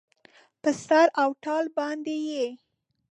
[0.61, 2.47] په سر او تال باندې یې